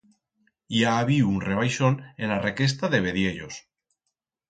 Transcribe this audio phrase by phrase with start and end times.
[0.77, 3.65] I ha habiu un rebaixón en la requesta de vediellos.